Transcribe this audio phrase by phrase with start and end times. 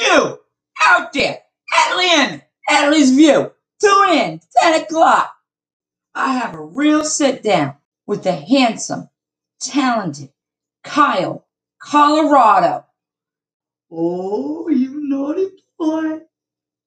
[0.00, 0.40] you
[0.82, 1.40] out there
[1.74, 3.52] at Lynn, Adley's View,
[3.82, 5.34] tune in, 10 o'clock.
[6.14, 9.10] I have a real sit down with the handsome,
[9.60, 10.30] talented
[10.84, 11.46] Kyle
[11.82, 12.86] Colorado.
[13.90, 16.09] Oh, you naughty boy.